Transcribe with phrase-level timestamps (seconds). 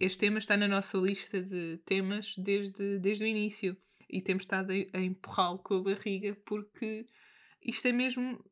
[0.00, 3.76] este tema está na nossa lista de temas desde, desde o início
[4.08, 7.06] e temos estado a, a empurrá-lo com a barriga porque
[7.64, 8.44] isto é mesmo.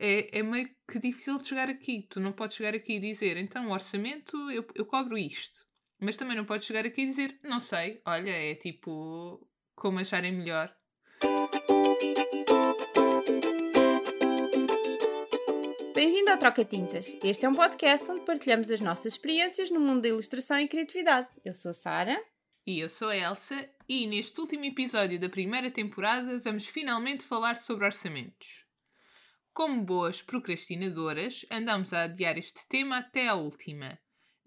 [0.00, 2.06] É, é meio que difícil de chegar aqui.
[2.08, 5.66] Tu não podes chegar aqui e dizer, então, orçamento eu, eu cobro isto.
[6.00, 9.44] Mas também não podes chegar aqui e dizer, não sei, olha, é tipo
[9.74, 10.72] como acharem melhor.
[15.98, 17.12] Bem-vindo ao Troca Tintas.
[17.24, 21.26] Este é um podcast onde partilhamos as nossas experiências no mundo da ilustração e criatividade.
[21.44, 22.24] Eu sou a Sara.
[22.64, 27.56] E eu sou a Elsa, e neste último episódio da primeira temporada vamos finalmente falar
[27.56, 28.64] sobre orçamentos.
[29.52, 33.98] Como boas procrastinadoras, andamos a adiar este tema até à última.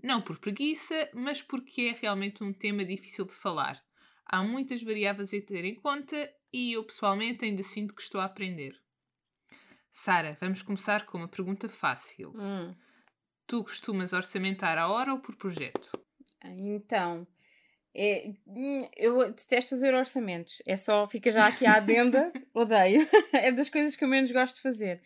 [0.01, 3.83] Não por preguiça, mas porque é realmente um tema difícil de falar.
[4.25, 8.25] Há muitas variáveis a ter em conta e eu pessoalmente ainda sinto que estou a
[8.25, 8.80] aprender.
[9.91, 12.33] Sara, vamos começar com uma pergunta fácil.
[12.35, 12.73] Hum.
[13.45, 15.91] Tu costumas orçamentar a hora ou por projeto?
[16.43, 17.27] Então,
[17.93, 20.61] é, hum, eu detesto fazer orçamentos.
[20.65, 23.07] É só, fica já aqui à adenda, odeio.
[23.33, 25.01] é das coisas que eu menos gosto de fazer.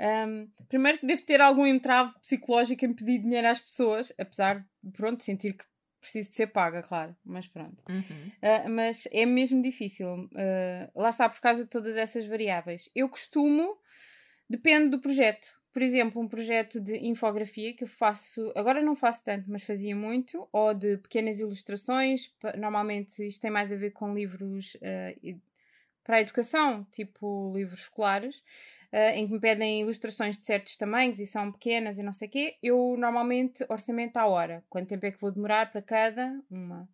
[0.00, 4.90] Um, primeiro que devo ter algum entrave psicológico em pedir dinheiro às pessoas, apesar de,
[4.90, 5.64] pronto, sentir que
[6.00, 7.82] preciso de ser paga, claro, mas pronto.
[7.88, 8.32] Uhum.
[8.42, 10.24] Uh, mas é mesmo difícil.
[10.24, 12.90] Uh, lá está por causa de todas essas variáveis.
[12.94, 13.78] Eu costumo
[14.54, 15.52] Depende do projeto.
[15.72, 19.96] Por exemplo, um projeto de infografia que eu faço, agora não faço tanto, mas fazia
[19.96, 22.32] muito, ou de pequenas ilustrações.
[22.56, 25.40] Normalmente isto tem mais a ver com livros uh,
[26.04, 28.38] para a educação, tipo livros escolares,
[28.92, 32.28] uh, em que me pedem ilustrações de certos tamanhos e são pequenas e não sei
[32.28, 32.56] o quê.
[32.62, 34.62] Eu normalmente orçamento à hora.
[34.70, 36.88] Quanto tempo é que vou demorar para cada uma?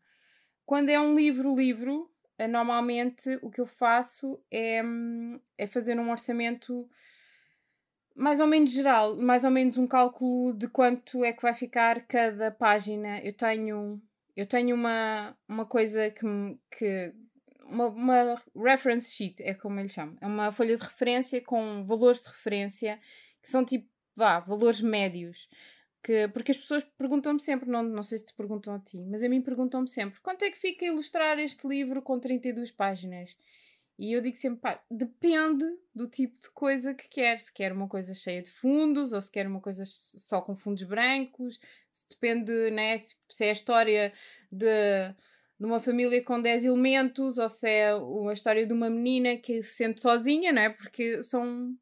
[0.65, 6.11] Quando é um livro-livro, uh, normalmente o que eu faço é, hum, é fazer um
[6.11, 6.89] orçamento
[8.15, 12.07] mais ou menos geral, mais ou menos um cálculo de quanto é que vai ficar
[12.07, 13.21] cada página.
[13.21, 14.01] Eu tenho,
[14.37, 16.27] eu tenho uma, uma coisa que,
[16.71, 17.15] que
[17.67, 20.17] uma, uma reference sheet, é como ele chama.
[20.21, 22.99] É uma folha de referência com valores de referência
[23.43, 25.49] que são tipo, vá, valores médios.
[26.03, 29.23] Que, porque as pessoas perguntam-me sempre, não, não sei se te perguntam a ti, mas
[29.23, 33.37] a mim perguntam-me sempre: quanto é que fica ilustrar este livro com 32 páginas?
[34.01, 35.63] E eu digo sempre, pá, depende
[35.95, 37.39] do tipo de coisa que quer.
[37.39, 40.85] Se quer uma coisa cheia de fundos ou se quer uma coisa só com fundos
[40.85, 41.61] brancos.
[41.93, 43.05] Se depende, né?
[43.29, 44.11] Se é a história
[44.51, 45.13] de,
[45.59, 49.63] de uma família com 10 elementos ou se é uma história de uma menina que
[49.63, 50.71] se sente sozinha, não é?
[50.71, 51.77] Porque são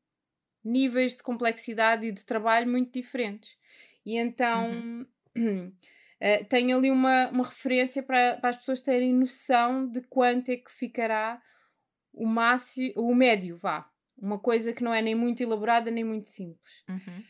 [0.64, 3.56] níveis de complexidade e de trabalho muito diferentes.
[4.04, 5.06] E então.
[5.36, 5.72] Uhum.
[6.20, 10.56] Uh, tenho ali uma, uma referência para, para as pessoas terem noção de quanto é
[10.56, 11.40] que ficará
[12.18, 13.88] o máximo, o médio, vá.
[14.16, 16.84] Uma coisa que não é nem muito elaborada nem muito simples.
[16.88, 17.22] Uhum.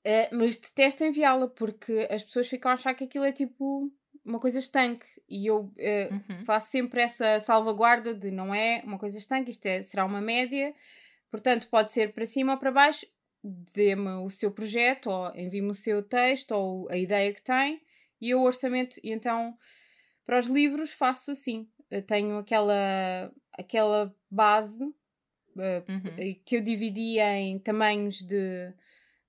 [0.00, 3.90] Uh, mas detesto enviá-la porque as pessoas ficam a achar que aquilo é tipo
[4.24, 6.44] uma coisa estanque e eu uh, uhum.
[6.44, 10.74] faço sempre essa salvaguarda de não é uma coisa estanque, isto é, será uma média,
[11.30, 13.06] portanto pode ser para cima ou para baixo,
[13.42, 17.82] dê-me o seu projeto ou envie-me o seu texto ou a ideia que tem
[18.20, 19.56] e o orçamento, e então
[20.24, 26.34] para os livros faço assim, eu tenho aquela aquela base uh, uhum.
[26.44, 28.72] que eu dividi em tamanhos de,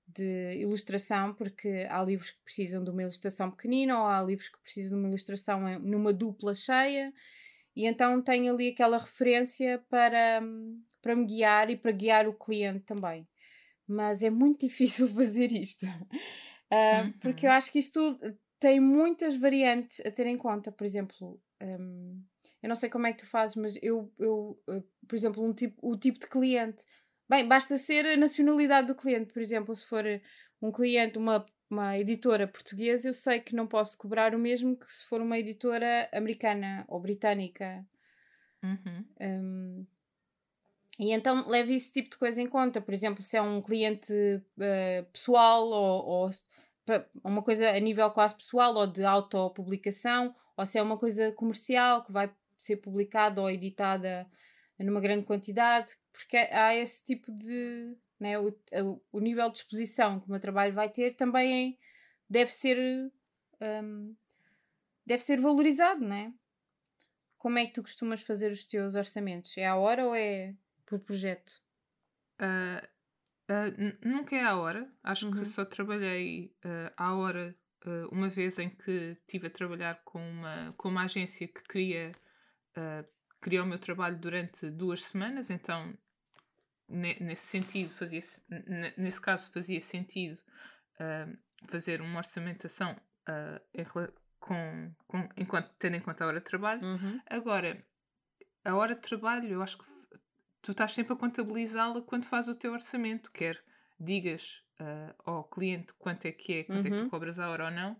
[0.06, 4.60] de ilustração, porque há livros que precisam de uma ilustração pequenina ou há livros que
[4.60, 7.12] precisam de uma ilustração numa dupla cheia,
[7.74, 10.42] e então tenho ali aquela referência para,
[11.00, 13.26] para me guiar e para guiar o cliente também.
[13.86, 17.12] Mas é muito difícil fazer isto, uh, uhum.
[17.20, 18.18] porque eu acho que isto
[18.62, 20.70] tem muitas variantes a ter em conta.
[20.70, 22.22] Por exemplo, um,
[22.62, 25.52] eu não sei como é que tu fazes, mas eu, eu, eu por exemplo, um
[25.52, 26.84] tipo, o tipo de cliente.
[27.28, 29.32] Bem, basta ser a nacionalidade do cliente.
[29.32, 30.04] Por exemplo, se for
[30.62, 34.88] um cliente, uma, uma editora portuguesa, eu sei que não posso cobrar o mesmo que
[34.88, 37.84] se for uma editora americana ou britânica.
[38.62, 39.04] Uhum.
[39.20, 39.86] Um,
[41.00, 42.80] e então leve esse tipo de coisa em conta.
[42.80, 46.30] Por exemplo, se é um cliente uh, pessoal ou, ou
[47.22, 52.04] uma coisa a nível quase pessoal ou de autopublicação, ou se é uma coisa comercial
[52.04, 54.26] que vai ser publicada ou editada
[54.78, 57.96] numa grande quantidade, porque há esse tipo de.
[58.18, 58.54] Né, o,
[59.10, 61.76] o nível de exposição que o meu trabalho vai ter também é,
[62.28, 62.78] deve ser.
[63.60, 64.14] Um,
[65.04, 66.32] deve ser valorizado, não é?
[67.38, 69.56] Como é que tu costumas fazer os teus orçamentos?
[69.56, 70.54] É à hora ou é
[70.86, 71.60] por projeto?
[72.40, 72.86] Uh,
[73.50, 74.90] uh, nunca é à hora.
[75.02, 75.32] Acho uhum.
[75.32, 77.56] que só trabalhei uh, à hora
[78.12, 82.12] uma vez em que estive a trabalhar com uma, com uma agência que queria
[82.76, 83.04] uh,
[83.40, 85.92] criou o meu trabalho durante duas semanas, então
[86.88, 88.20] nesse sentido fazia
[88.98, 90.38] nesse caso fazia sentido
[91.00, 91.38] uh,
[91.68, 92.96] fazer uma orçamentação
[93.28, 96.82] uh, com, com, enquanto, tendo em conta a hora de trabalho.
[96.82, 97.20] Uhum.
[97.26, 97.84] Agora,
[98.64, 99.84] a hora de trabalho, eu acho que
[100.62, 103.62] tu estás sempre a contabilizá-la quando faz o teu orçamento, quer
[103.98, 106.86] digas uh, ao cliente quanto é que é, quanto uhum.
[106.86, 107.10] é que tu uhum.
[107.10, 107.96] cobras a hora ou não,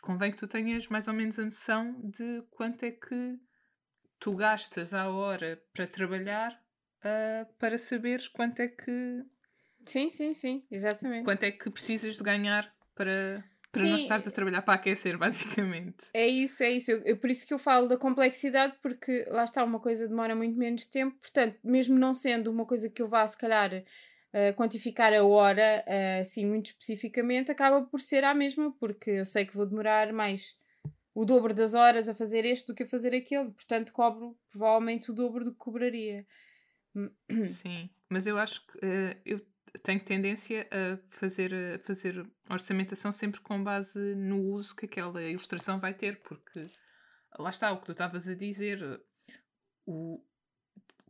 [0.00, 3.38] convém que tu tenhas mais ou menos a noção de quanto é que
[4.18, 9.24] tu gastas à hora para trabalhar uh, para saberes quanto é que.
[9.86, 11.24] Sim, sim, sim, exatamente.
[11.24, 13.90] Quanto é que precisas de ganhar para, para Sim.
[13.90, 16.06] não estares a trabalhar para aquecer, basicamente.
[16.14, 16.90] É isso, é isso.
[16.90, 20.34] Eu, eu, por isso que eu falo da complexidade, porque lá está, uma coisa demora
[20.34, 24.54] muito menos tempo, portanto, mesmo não sendo uma coisa que eu vá, se calhar, uh,
[24.56, 29.44] quantificar a hora, uh, assim, muito especificamente, acaba por ser a mesma, porque eu sei
[29.44, 30.56] que vou demorar mais
[31.14, 35.10] o dobro das horas a fazer este do que a fazer aquele, portanto, cobro provavelmente
[35.10, 36.26] o dobro do que cobraria.
[37.42, 39.40] Sim, mas eu acho que uh, eu
[39.80, 45.78] tenho tendência a fazer, a fazer orçamentação sempre com base no uso que aquela ilustração
[45.78, 46.66] vai ter, porque
[47.38, 49.00] lá está o que tu estavas a dizer.
[49.86, 50.24] O,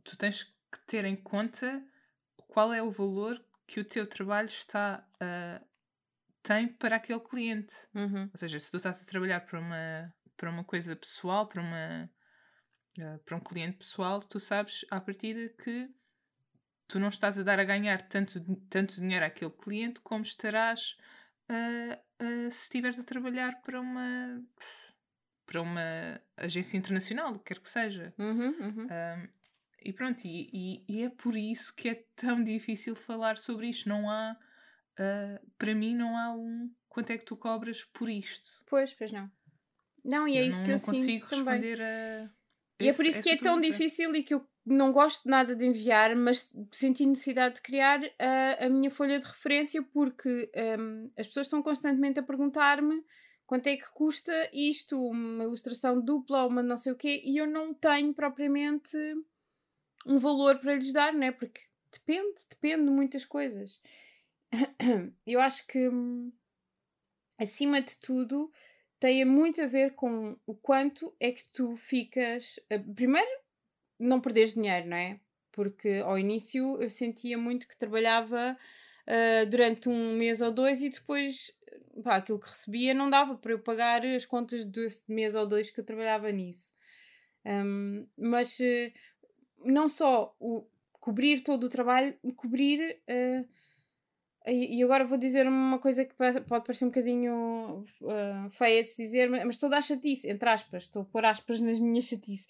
[0.03, 1.83] tu tens que ter em conta
[2.35, 5.65] qual é o valor que o teu trabalho está uh,
[6.41, 7.73] tem para aquele cliente.
[7.93, 8.29] Uhum.
[8.33, 12.09] Ou seja, se tu estás a trabalhar para uma, para uma coisa pessoal, para, uma,
[12.97, 15.89] uh, para um cliente pessoal, tu sabes à partida que
[16.89, 20.97] tu não estás a dar a ganhar tanto, tanto dinheiro àquele cliente como estarás
[21.49, 24.43] uh, uh, se estiveres a trabalhar para uma
[25.45, 28.13] para uma agência internacional, o que quer que seja.
[28.19, 28.87] Uhum, uhum.
[29.83, 33.89] e pronto, e, e, e, é por isso que é tão difícil falar sobre isto.
[33.89, 34.37] Não há,
[34.99, 38.63] uh, para mim, não há um quanto é que tu cobras por isto.
[38.67, 39.31] Pois, pois não.
[40.05, 41.83] Não, e é eu isso não, que eu não consigo sinto responder também.
[41.83, 42.29] a.
[42.79, 43.49] E esse, é por isso que é pergunta.
[43.49, 47.99] tão difícil e que eu não gosto nada de enviar, mas senti necessidade de criar
[48.17, 53.03] a, a minha folha de referência porque um, as pessoas estão constantemente a perguntar-me
[53.49, 57.47] quanto é que custa isto, uma ilustração dupla, uma não sei o quê, e eu
[57.47, 58.95] não tenho propriamente
[60.05, 61.31] um valor para lhes dar, né?
[61.31, 61.61] Porque
[61.91, 63.81] depende, depende de muitas coisas.
[65.25, 66.31] Eu acho que, hum,
[67.39, 68.51] acima de tudo,
[68.99, 72.59] tem muito a ver com o quanto é que tu ficas.
[72.69, 73.29] Eh, primeiro,
[73.99, 75.19] não perderes dinheiro, não é?
[75.51, 78.57] Porque ao início eu sentia muito que trabalhava
[79.07, 81.51] uh, durante um mês ou dois e depois
[82.03, 85.69] pá, aquilo que recebia não dava para eu pagar as contas desse mês ou dois
[85.69, 86.73] que eu trabalhava nisso.
[87.45, 88.91] Um, mas uh,
[89.63, 93.01] não só o cobrir todo o trabalho, cobrir.
[93.09, 93.47] Uh,
[94.47, 99.03] e agora vou dizer uma coisa que pode parecer um bocadinho uh, feia de se
[99.03, 102.47] dizer, mas toda a chatice, entre aspas, estou a pôr aspas nas minhas chatice,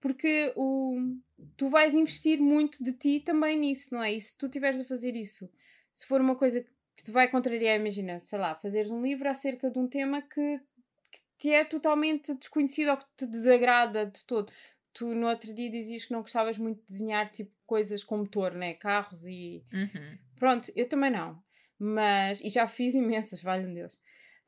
[0.00, 1.16] porque o,
[1.56, 4.12] tu vais investir muito de ti também nisso, não é?
[4.12, 5.50] E se tu estiveres a fazer isso,
[5.94, 6.64] se for uma coisa
[6.96, 10.60] que te vai contrariar, imagina, sei lá, fazeres um livro acerca de um tema que,
[11.38, 14.52] que é totalmente desconhecido ou que te desagrada de todo.
[14.92, 18.52] Tu no outro dia dizias que não gostavas muito de desenhar tipo coisas com motor,
[18.52, 18.74] né?
[18.74, 19.62] Carros e.
[19.72, 20.18] Uhum.
[20.36, 21.40] Pronto, eu também não.
[21.78, 22.40] Mas.
[22.40, 23.96] E já fiz imensas, valha-me Deus.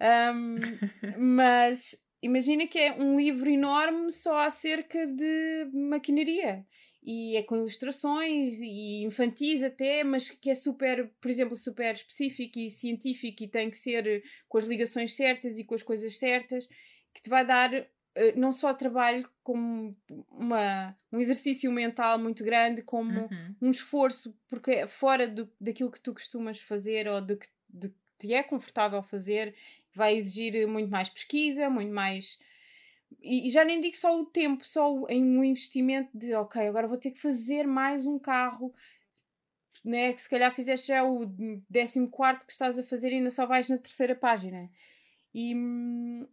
[0.00, 0.56] Um,
[1.36, 6.64] mas imagina que é um livro enorme só acerca de maquinaria
[7.02, 12.58] e é com ilustrações e infantis até, mas que é super, por exemplo, super específico
[12.58, 16.68] e científico e tem que ser com as ligações certas e com as coisas certas,
[17.14, 17.86] que te vai dar uh,
[18.36, 19.96] não só trabalho como
[20.30, 23.54] uma, um exercício mental muito grande, como uhum.
[23.62, 27.94] um esforço, porque é fora do, daquilo que tu costumas fazer ou de que de,
[28.20, 29.54] te é confortável fazer,
[29.94, 32.38] vai exigir muito mais pesquisa, muito mais
[33.20, 36.96] e já nem digo só o tempo, só em um investimento de ok, agora vou
[36.96, 38.72] ter que fazer mais um carro,
[39.84, 40.12] né?
[40.12, 41.26] que se calhar fizeste já o
[41.72, 44.70] 14 que estás a fazer e ainda só vais na terceira página.
[45.34, 45.54] E,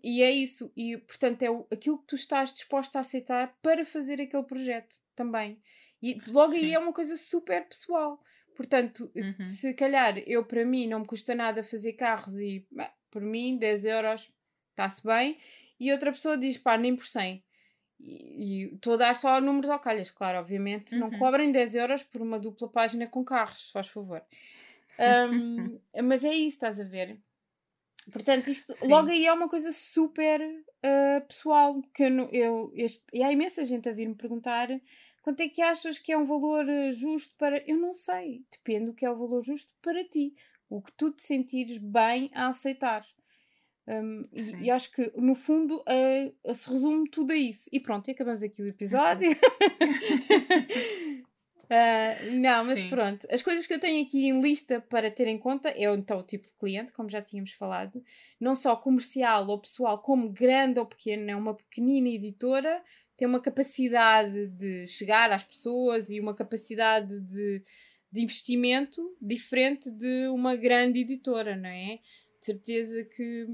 [0.03, 3.85] e é isso, e portanto é o, aquilo que tu estás disposto a aceitar para
[3.85, 5.61] fazer aquele projeto também.
[6.01, 6.65] E logo Sim.
[6.65, 8.21] aí é uma coisa super pessoal.
[8.57, 9.45] Portanto, uhum.
[9.45, 12.67] se calhar eu para mim não me custa nada fazer carros e
[13.11, 14.33] por mim 10 euros
[14.71, 15.37] está-se bem
[15.79, 17.43] e outra pessoa diz, pá, nem por 100.
[17.99, 20.95] E estou a dar só números ao calhas, claro, obviamente.
[20.95, 21.01] Uhum.
[21.01, 24.23] Não cobrem 10 euros por uma dupla página com carros, se faz favor.
[25.31, 27.19] Um, mas é isso, estás a ver?
[28.11, 28.87] Portanto, isto Sim.
[28.87, 31.79] logo aí é uma coisa super uh, pessoal.
[31.93, 34.69] Que eu, eu, eu, e há imensa gente a vir-me perguntar
[35.27, 37.61] quanto é que achas que é um valor ah, justo para.
[37.69, 38.45] Eu não sei.
[38.49, 40.33] Depende do que é o valor justo para ti.
[40.69, 43.05] O que tu te sentires bem a aceitar.
[43.85, 47.69] Um, e, e, acho que no fundo uh, se resume tudo a isso.
[47.73, 49.31] E pronto, e acabamos aqui o episódio.
[51.65, 52.87] Uh, não, mas Sim.
[52.87, 53.27] pronto.
[53.29, 56.23] As coisas que eu tenho aqui em lista para ter em conta é então o
[56.23, 58.01] tipo de cliente, como já tínhamos falado,
[58.39, 62.81] não só comercial ou pessoal, como grande ou pequeno, é uma pequenina editora,
[63.17, 67.63] tem uma capacidade de chegar às pessoas e uma capacidade de,
[68.11, 71.99] de investimento diferente de uma grande editora, não é?
[72.39, 73.47] De certeza que,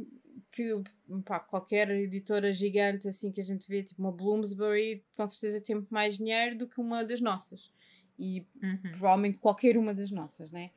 [0.52, 0.84] que
[1.26, 5.78] pá, qualquer editora gigante assim que a gente vê, tipo uma Bloomsbury, com certeza tem
[5.78, 7.72] muito mais dinheiro do que uma das nossas
[8.20, 8.92] e uhum.
[8.92, 10.72] provavelmente qualquer uma das nossas, né?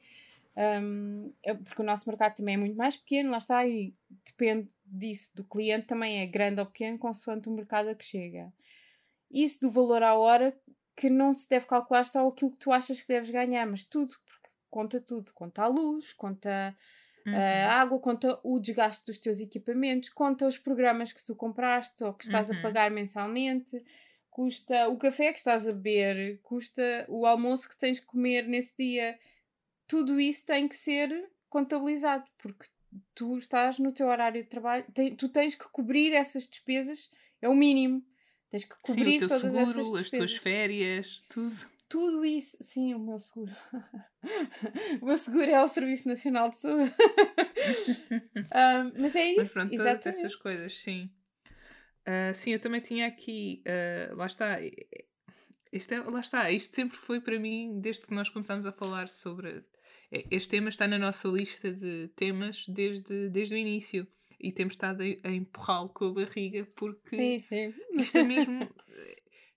[0.57, 1.33] Um,
[1.65, 3.93] porque o nosso mercado também é muito mais pequeno, lá está, e
[4.25, 8.51] depende disso, do cliente também é grande ou pequeno, consoante o mercado a que chega.
[9.31, 10.57] Isso do valor à hora,
[10.97, 14.15] que não se deve calcular só aquilo que tu achas que deves ganhar, mas tudo,
[14.25, 16.77] porque conta tudo, conta a luz, conta
[17.27, 17.35] uhum.
[17.35, 22.15] a água, conta o desgaste dos teus equipamentos, conta os programas que tu compraste ou
[22.15, 22.59] que estás uhum.
[22.59, 23.83] a pagar mensalmente,
[24.31, 28.75] custa o café que estás a beber, custa o almoço que tens que comer nesse
[28.79, 29.19] dia.
[29.87, 32.67] Tudo isso tem que ser contabilizado, porque
[33.15, 37.49] tu estás no teu horário de trabalho, tem, tu tens que cobrir essas despesas, é
[37.49, 38.05] o mínimo.
[38.57, 41.55] Tens que cobrir sim, o teu seguro, as tuas férias, tudo.
[41.91, 43.53] Tudo isso, sim, o meu seguro.
[45.03, 46.91] o meu seguro é o Serviço Nacional de Saúde.
[48.11, 49.41] um, mas é isso.
[49.41, 51.11] Mas pronto, todas essas coisas, sim.
[52.09, 53.63] Uh, sim, eu também tinha aqui.
[53.67, 54.57] Uh, lá está.
[55.71, 56.51] Isto é, lá está.
[56.51, 59.63] Isto sempre foi para mim, desde que nós começámos a falar sobre.
[60.31, 64.07] Este tema está na nossa lista de temas desde, desde o início.
[64.39, 67.75] E temos estado a, a empurrá-lo com a barriga porque sim, sim.
[68.01, 68.69] isto é mesmo.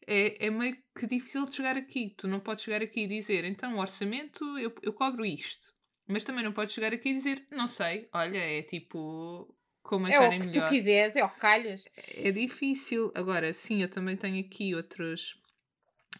[0.07, 2.13] É, é meio que difícil de chegar aqui.
[2.17, 5.73] Tu não podes chegar aqui e dizer, então, o orçamento, eu, eu cobro isto.
[6.07, 10.39] Mas também não podes chegar aqui e dizer, não sei, olha, é tipo como acharem
[10.39, 10.43] melhor.
[10.43, 10.67] É o que melhor.
[10.67, 11.85] tu quiseres, é o que calhas.
[11.95, 13.11] É difícil.
[13.13, 15.39] Agora, sim, eu também tenho aqui outros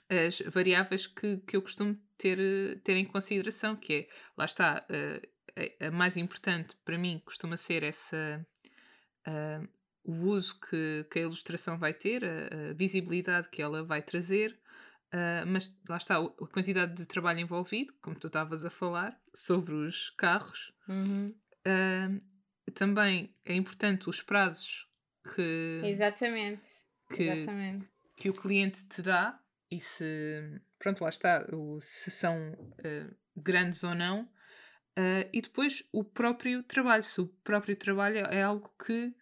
[0.09, 4.85] as variáveis que, que eu costumo ter, ter em consideração, que é, lá está,
[5.55, 8.45] a, a mais importante para mim costuma ser essa
[9.27, 9.67] uh,
[10.03, 14.59] o uso que, que a ilustração vai ter, a, a visibilidade que ela vai trazer,
[15.13, 19.73] uh, mas lá está, a quantidade de trabalho envolvido, como tu estavas a falar, sobre
[19.73, 20.73] os carros.
[20.87, 21.35] Uhum.
[21.67, 24.87] Uh, também é importante os prazos
[25.33, 25.81] que.
[25.83, 26.69] Exatamente.
[27.13, 27.89] Que, Exatamente.
[28.15, 29.39] que o cliente te dá
[29.69, 30.61] e se.
[30.77, 31.45] Pronto, lá está,
[31.81, 34.29] se são uh, grandes ou não.
[34.99, 37.03] Uh, e depois o próprio trabalho.
[37.03, 39.15] Se o próprio trabalho é algo que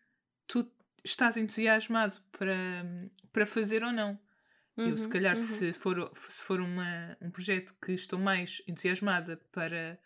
[0.48, 0.68] tu
[1.04, 2.84] estás entusiasmado para,
[3.32, 4.20] para fazer ou não.
[4.76, 5.44] Uhum, eu, se uhum, calhar, uhum.
[5.44, 10.00] se for, se for uma, um projeto que estou mais entusiasmada para,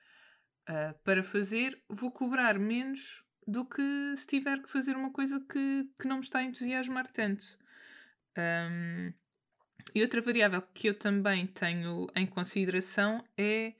[0.69, 5.89] uh, para fazer, vou cobrar menos do que se tiver que fazer uma coisa que,
[5.97, 7.45] que não me está a entusiasmar tanto.
[8.37, 9.13] Um,
[9.95, 13.73] e outra variável que eu também tenho em consideração é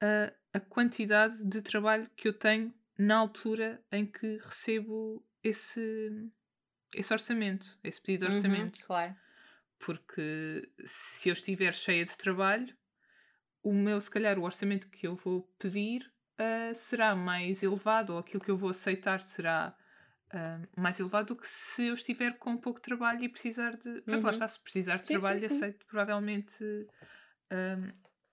[0.00, 6.30] a, a quantidade de trabalho que eu tenho na altura em que recebo esse,
[6.94, 8.76] esse orçamento, esse pedido de uhum, orçamento.
[8.80, 9.16] Uhum, claro.
[9.78, 12.74] Porque se eu estiver cheia de trabalho,
[13.62, 18.18] o meu, se calhar, o orçamento que eu vou pedir uh, será mais elevado, ou
[18.18, 19.74] aquilo que eu vou aceitar será
[20.28, 23.88] uh, mais elevado do que se eu estiver com pouco trabalho e precisar de.
[24.06, 24.22] Uhum.
[24.22, 25.56] lá está, se precisar de sim, trabalho, sim, sim.
[25.56, 26.64] aceito provavelmente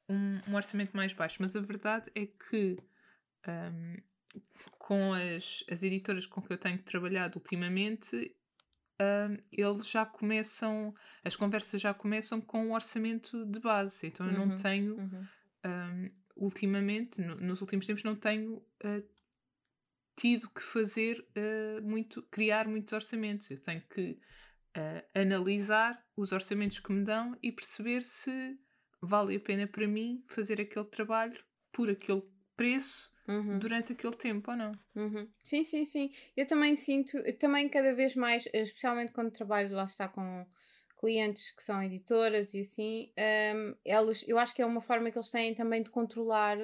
[0.09, 1.37] um, um, orçamento mais baixo.
[1.39, 2.77] Mas a verdade é que
[3.47, 3.95] um,
[4.77, 8.35] com as, as editoras com que eu tenho trabalhado ultimamente,
[8.99, 14.39] um, eles já começam, as conversas já começam com um orçamento de base, então eu
[14.39, 15.27] uhum, não tenho uhum.
[15.65, 19.19] um, ultimamente, no, nos últimos tempos, não tenho uh,
[20.15, 23.49] tido que fazer uh, muito, criar muitos orçamentos.
[23.49, 24.19] Eu tenho que
[24.77, 28.59] uh, analisar os orçamentos que me dão e perceber se
[29.01, 31.37] vale a pena para mim fazer aquele trabalho
[31.71, 32.23] por aquele
[32.55, 33.59] preço uhum.
[33.59, 34.71] durante aquele tempo ou não.
[34.95, 35.29] Uhum.
[35.43, 36.11] Sim, sim, sim.
[36.35, 40.45] Eu também sinto, eu também cada vez mais, especialmente quando trabalho lá está com
[40.99, 43.11] clientes que são editoras e assim,
[43.55, 46.57] um, eles, eu acho que é uma forma que eles têm também de controlar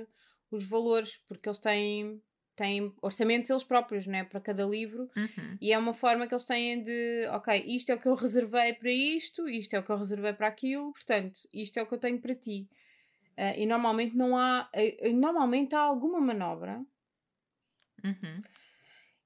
[0.52, 2.22] os valores, porque eles têm,
[2.56, 5.58] têm orçamentos eles próprios, né, para cada livro, uhum.
[5.62, 8.74] e é uma forma que eles têm de, ok, isto é o que eu reservei
[8.74, 11.94] para isto, isto é o que eu reservei para aquilo, portanto, isto é o que
[11.94, 12.68] eu tenho para ti.
[13.38, 16.82] Uh, e normalmente não há, uh, normalmente há alguma manobra.
[18.04, 18.42] Uhum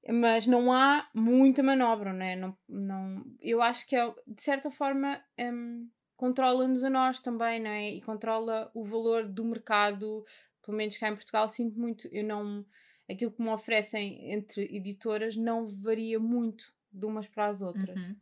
[0.08, 2.36] mas não há muita manobra, não é?
[2.36, 7.70] Não, não, eu acho que é, de certa forma um, controla-nos a nós também, não
[7.70, 7.90] é?
[7.90, 10.24] E controla o valor do mercado,
[10.64, 12.64] pelo menos cá em Portugal, sinto muito, eu não.
[13.10, 17.96] Aquilo que me oferecem entre editoras não varia muito de umas para as outras.
[17.96, 18.16] Uhum.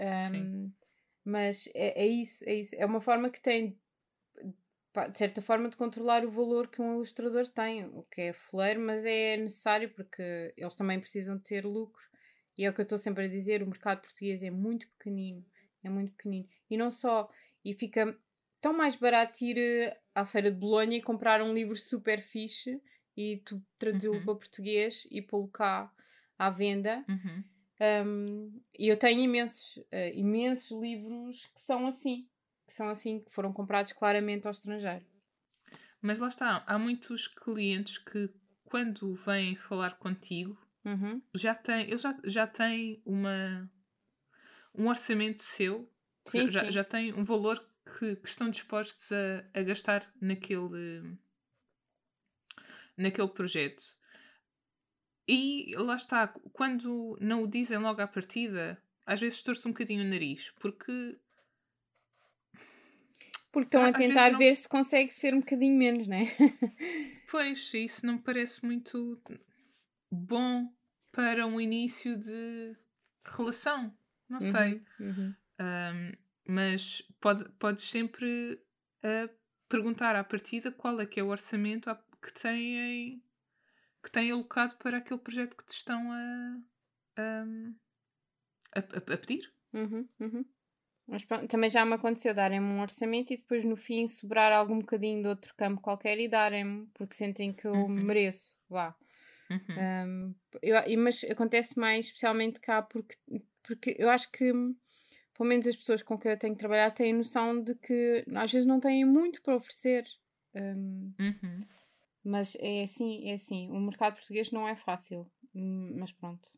[0.00, 0.72] Um,
[1.24, 2.74] mas é, é, isso, é isso.
[2.76, 3.78] É uma forma que tem
[5.10, 8.80] de certa forma, de controlar o valor que um ilustrador tem, o que é fleiro,
[8.80, 12.02] mas é necessário porque eles também precisam de ter lucro.
[12.56, 15.44] E é o que eu estou sempre a dizer: o mercado português é muito pequenino,
[15.82, 16.48] é muito pequenino.
[16.70, 17.28] E não só,
[17.64, 18.16] e fica
[18.60, 22.80] tão mais barato ir eh, à Feira de Bolonha e comprar um livro super fixe
[23.16, 24.24] e tu traduzi-lo Uhum.
[24.24, 25.92] para português e pô-lo cá
[26.38, 27.04] à venda.
[27.08, 27.44] Uhum.
[27.80, 32.28] Um, e eu tenho imensos, uh, imensos livros que são assim,
[32.66, 35.04] que são assim, que foram comprados claramente ao estrangeiro.
[36.00, 38.30] Mas lá está, há muitos clientes que
[38.64, 41.22] quando vêm falar contigo Uhum.
[41.34, 43.70] já têm, eles já, já têm uma,
[44.74, 45.90] um orçamento seu,
[46.26, 46.70] Sim, já, sim.
[46.70, 47.58] já têm um valor
[47.98, 51.16] que, que estão dispostos a, a gastar naquele,
[52.96, 53.82] naquele projeto.
[55.28, 60.04] E lá está, quando não o dizem logo à partida, às vezes torce um bocadinho
[60.04, 61.18] o nariz, porque
[63.50, 66.24] Porque estão Ah, a tentar não- ver se consegue ser um bocadinho menos, não é?
[67.30, 69.20] Pois, isso não me parece muito
[70.10, 70.72] bom
[71.10, 72.76] para um início de
[73.24, 73.96] relação.
[74.28, 74.82] Não sei.
[75.00, 75.34] Uhum.
[75.58, 76.12] Ahm,
[76.46, 78.60] mas pode, podes sempre
[79.02, 79.28] ah,
[79.68, 81.88] perguntar à partida qual é que é o orçamento
[82.24, 83.22] que têm,
[84.02, 86.58] que têm alocado para aquele projeto que te estão a,
[87.16, 87.44] a,
[88.76, 89.52] a- a pedir.
[89.72, 90.44] Uhum, uhum.
[91.06, 94.78] Mas pronto, também já me aconteceu darem-me um orçamento e depois no fim sobrar algum
[94.78, 97.88] bocadinho de outro campo qualquer e darem-me, porque sentem que eu Uhum.
[97.88, 98.56] mereço.
[98.68, 98.96] Vá.
[99.50, 99.76] Uhum.
[99.76, 103.16] Um, eu, mas acontece mais especialmente cá porque,
[103.62, 104.52] porque eu acho que
[105.34, 108.52] pelo menos as pessoas com quem eu tenho que trabalhar têm noção de que às
[108.52, 110.04] vezes não têm muito para oferecer.
[110.54, 111.50] Um, Uhum.
[112.24, 113.70] Mas é assim, é assim.
[113.70, 115.30] O mercado português não é fácil.
[115.54, 116.48] Hum, Mas pronto.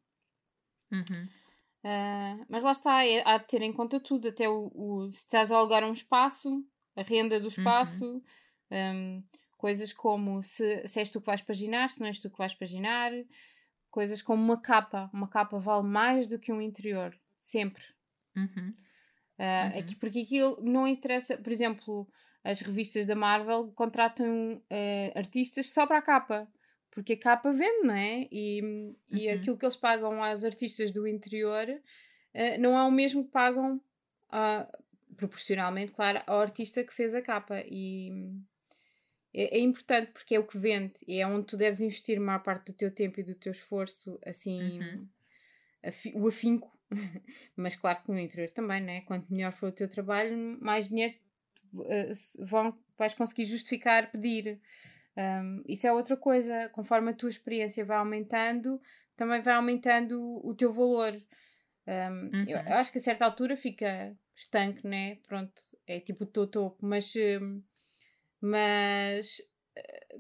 [0.92, 1.28] Uhum.
[1.85, 5.18] Ah, mas lá está, é, há de ter em conta tudo, até o, o- se
[5.18, 6.64] estás a alugar um espaço,
[6.96, 8.23] a renda do espaço,
[8.70, 9.23] hum,
[9.56, 12.54] coisas como se, se és tu que vais paginar, se não és tu que vais
[12.54, 13.12] paginar,
[13.90, 15.11] coisas como uma capa.
[15.12, 17.85] Uma capa vale mais do que um interior, sempre.
[18.37, 18.75] Uhum.
[19.38, 19.78] Uhum.
[19.78, 22.08] aqui- porque aquilo não interessa, por exemplo,
[22.50, 26.49] as revistas da Marvel contratam eh, artistas só para a capa,
[26.91, 28.28] porque a capa vende, não é?
[28.30, 29.35] E, e Uhum.
[29.35, 31.67] aquilo que eles pagam aos artistas do interior
[32.32, 33.80] eh, não é o mesmo que pagam
[34.30, 34.69] ah,
[35.17, 37.63] proporcionalmente, claro, ao artista que fez a capa.
[37.67, 38.11] E
[39.35, 42.21] é, é importante porque é o que vende e é onde tu deves investir a
[42.21, 45.09] maior parte do teu tempo e do teu esforço, assim, Uhum.
[45.85, 46.71] afi- o afinco.
[47.56, 49.00] Mas claro que no interior também, né?
[49.02, 51.15] Quanto melhor for o teu trabalho, mais dinheiro
[52.39, 54.60] vão, vais conseguir justificar pedir.
[55.17, 56.69] Um, isso é outra coisa.
[56.71, 58.80] Conforme a tua experiência vai aumentando,
[59.17, 61.15] também vai aumentando o, o teu valor.
[61.86, 62.65] Um, eu, Uhum.
[62.67, 65.17] eu acho que a certa altura fica estanque, né?
[65.26, 65.52] Pronto,
[65.86, 66.84] é tipo o teu topo.
[66.86, 67.62] Mas, hum,
[68.41, 69.41] mas
[69.76, 70.17] eh,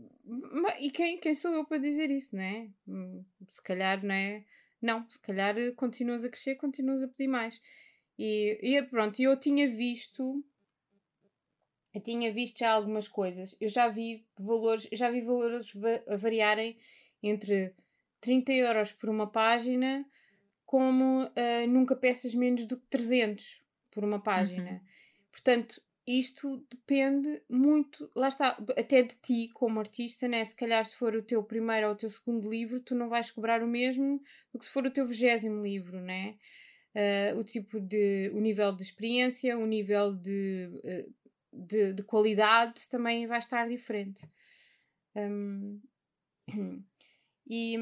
[0.80, 2.70] e quem, quem sou eu para dizer isso, né?
[2.86, 4.44] Hum, Se calhar, né?
[4.80, 7.60] Não, se calhar eh, continuas a crescer, continuas a pedir mais.
[8.18, 10.44] E, e pronto, eu tinha visto,
[11.96, 13.56] eu tinha visto já algumas coisas.
[13.58, 15.72] Eu já vi valores, já vi valores
[16.18, 16.76] variarem
[17.22, 17.74] entre
[18.20, 20.04] 30 euros por uma página,
[20.66, 24.72] como ah, nunca peças menos do que 300 por uma página.
[24.72, 24.80] Uhum.
[25.32, 30.44] Portanto, isto depende muito, lá está, até de ti como artista, né?
[30.44, 33.30] Se calhar se for o teu primeiro ou o teu segundo livro, tu não vais
[33.30, 36.36] cobrar o mesmo do que se for o teu vigésimo livro, né?
[36.94, 41.06] Ah, o tipo de, o nível de experiência, o nível de, eh,
[41.56, 44.28] de, de qualidade também vai estar diferente.
[45.14, 45.80] Hum,
[47.48, 47.76] e,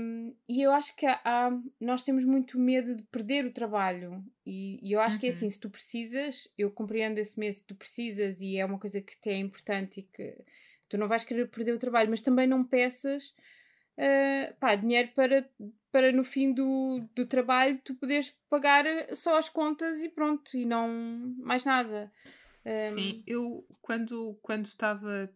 [0.49, 4.25] e eu acho que há, nós temos muito medo de perder o trabalho.
[4.47, 5.35] E, e eu acho que é Uhum.
[5.37, 9.01] assim: se tu precisas, eu compreendo esse medo, se tu precisas e é uma coisa
[9.01, 10.37] que te é importante e que
[10.89, 13.35] tu não vais querer perder o trabalho, mas também não peças
[13.97, 15.49] ah, pá, dinheiro para,
[15.93, 18.85] para no fim do, do trabalho tu poderes pagar
[19.15, 20.89] só as contas e pronto, e não
[21.39, 22.13] mais nada.
[22.69, 25.31] Sim, eu quando quando estava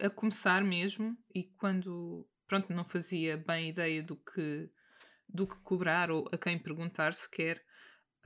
[0.00, 4.70] a começar mesmo e quando pronto não fazia bem ideia do que
[5.28, 7.64] do que cobrar ou a quem perguntar sequer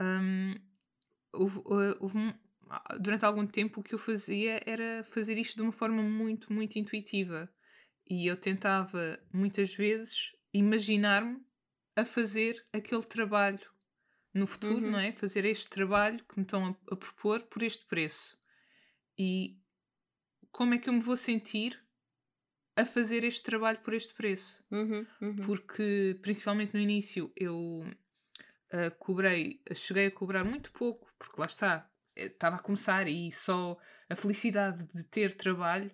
[0.01, 0.55] hum,
[1.33, 2.33] houve, uh, houve um-
[2.69, 6.51] ah, durante algum tempo o que eu fazia era fazer isto de uma forma muito
[6.53, 7.49] muito intuitiva.
[8.09, 11.41] E eu tentava muitas vezes imaginar-me
[11.95, 13.59] a fazer aquele trabalho
[14.35, 14.91] no futuro, Uhum.
[14.91, 15.11] não é?
[15.13, 18.37] Fazer este trabalho que me estão a, a propor por este preço.
[19.17, 19.57] E
[20.51, 21.81] como é que eu me vou sentir
[22.75, 24.63] a fazer este trabalho por este preço?
[24.69, 25.35] Uhum, uhum.
[25.37, 27.81] Porque, principalmente no início, eu
[28.71, 33.31] ah, cobrei, cheguei a cobrar muito pouco, porque lá está, eh, estava a começar e
[33.31, 33.77] só
[34.09, 35.89] a felicidade de ter trabalho,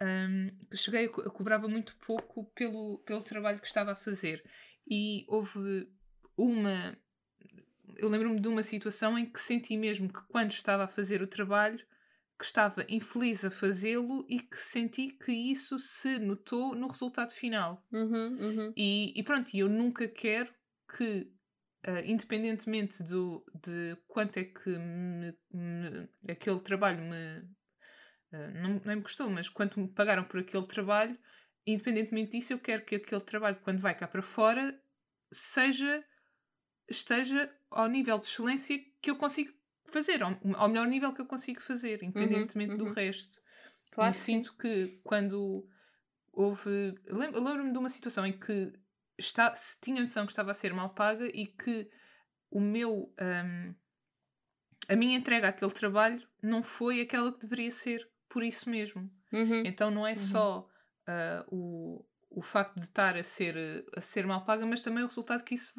[0.00, 4.44] um, cheguei a, co a cobrava muito pouco pelo, pelo trabalho que estava a fazer.
[4.88, 5.88] E houve
[6.36, 6.96] uma.
[8.00, 11.26] Eu lembro-me de uma situação em que senti mesmo que quando estava a fazer o
[11.26, 11.78] trabalho
[12.38, 17.86] que estava infeliz a fazê-lo e que senti que isso se notou no resultado final.
[17.92, 18.72] Uhum, uhum.
[18.74, 20.50] E, e pronto, eu nunca quero
[20.96, 21.30] que,
[21.86, 27.40] uh, independentemente do, de quanto é que me, me, aquele trabalho me.
[28.32, 31.18] Uh, não, não me custou, mas quanto me pagaram por aquele trabalho,
[31.66, 34.80] independentemente disso, eu quero que aquele trabalho, quando vai cá para fora,
[35.30, 36.02] seja
[36.90, 39.52] esteja ao nível de excelência que eu consigo
[39.86, 42.84] fazer, ao, ao melhor nível que eu consigo fazer, independentemente uhum, uhum.
[42.86, 43.40] do resto.
[43.90, 45.66] Claro, e sinto que quando
[46.32, 46.94] houve.
[47.06, 48.72] Lembro-me de uma situação em que
[49.18, 51.88] está, se tinha noção que estava a ser mal paga e que
[52.50, 53.12] o meu.
[53.20, 53.74] Um,
[54.88, 59.08] a minha entrega àquele trabalho não foi aquela que deveria ser, por isso mesmo.
[59.32, 59.62] Uhum.
[59.64, 60.16] Então não é uhum.
[60.16, 60.68] só
[61.06, 65.06] uh, o, o facto de estar a ser, a ser mal paga, mas também o
[65.06, 65.74] resultado que isso,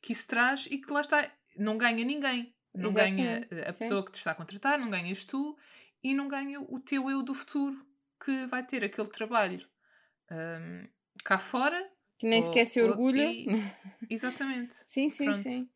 [0.00, 2.54] que isso traz e que lá está, não ganha ninguém.
[2.74, 3.48] Não Exatamente.
[3.48, 3.78] ganha a Sim.
[3.78, 5.56] pessoa que te está a contratar, não ganhas tu
[6.02, 7.84] e não ganha o teu eu do futuro
[8.22, 9.66] que vai ter aquele trabalho
[10.30, 10.88] um,
[11.24, 11.90] cá fora.
[12.18, 13.24] Que nem sequer se orgulha.
[13.24, 13.46] E...
[14.10, 14.76] Exatamente.
[14.86, 15.42] sim, sim, Pronto.
[15.42, 15.70] sim.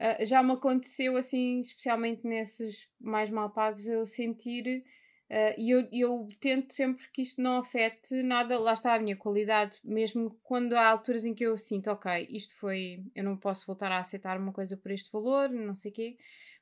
[0.00, 4.84] Uh, já me aconteceu assim, especialmente nesses mais mal pagos, eu sentir
[5.28, 9.16] Uh, e eu, eu tento sempre que isto não afete nada, lá está a minha
[9.16, 13.66] qualidade, mesmo quando há alturas em que eu sinto, ok, isto foi, eu não posso
[13.66, 16.16] voltar a aceitar uma coisa por este valor, não sei o quê,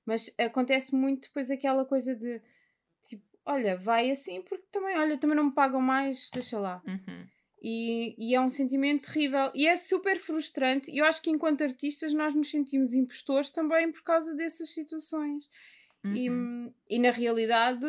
[0.06, 2.40] mas acontece muito depois aquela coisa de
[3.04, 6.82] tipo, olha, vai assim porque também, olha, também não me pagam mais, deixa lá.
[6.86, 7.26] Uhum.
[7.62, 10.90] E, e, é um sentimento terrível e é super frustrante.
[10.90, 15.48] E eu acho que enquanto artistas nós nos sentimos impostores também por causa dessas situações.
[16.04, 16.72] Uhum.
[16.88, 17.86] E, e na realidade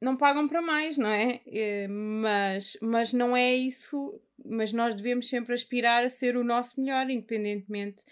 [0.00, 1.40] não pagam para mais, não é?
[1.46, 1.88] é?
[1.88, 4.20] Mas, mas não é isso.
[4.44, 8.04] Mas nós devemos sempre aspirar a ser o nosso melhor, independentemente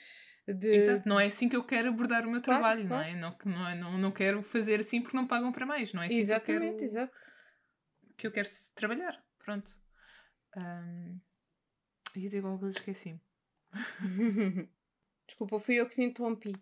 [0.46, 0.74] de.
[0.74, 3.16] Exato, não é assim que eu quero abordar o meu claro, trabalho, claro.
[3.16, 3.20] não é?
[3.20, 6.18] Não, não, não, não quero fazer assim porque não pagam para mais, não é assim
[6.18, 7.18] Exatamente, que eu quero, exato.
[8.16, 9.24] Que eu quero trabalhar.
[9.38, 9.70] Pronto.
[10.56, 11.20] Um,
[12.16, 13.20] ia dizer alguma coisa, esqueci-me.
[15.26, 16.52] Desculpa, fui eu que te interrompi.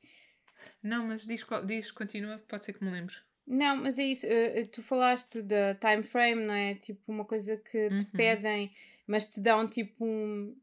[0.83, 3.17] Não, mas diz, diz continua, pode ser que me lembre.
[3.51, 4.25] Não, mas é isso.
[4.27, 6.77] Uh, tu falaste da time frame, não é?
[6.77, 7.99] Tipo, uma coisa que uhum.
[7.99, 8.73] te pedem,
[9.09, 10.57] mas te dão tipo um,